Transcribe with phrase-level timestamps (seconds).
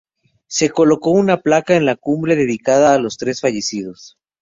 [0.47, 4.17] Se colocó una placa en la cumbre dedicada a los tres fallecidos.